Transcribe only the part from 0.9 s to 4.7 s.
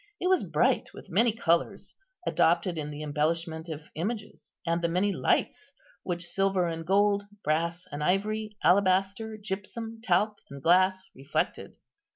with the many colours adopted in the embellishment of images,